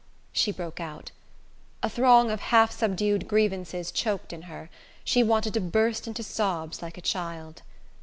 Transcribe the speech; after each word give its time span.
she 0.33 0.51
broke 0.51 0.79
out. 0.79 1.11
A 1.83 1.87
throng 1.87 2.31
of 2.31 2.39
half 2.39 2.71
subdued 2.71 3.27
grievances 3.27 3.91
choked 3.91 4.33
in 4.33 4.41
her: 4.49 4.71
she 5.03 5.21
wanted 5.21 5.53
to 5.53 5.61
burst 5.61 6.07
into 6.07 6.23
sobs 6.23 6.81
like 6.81 6.97
a 6.97 7.01
child. 7.05 7.61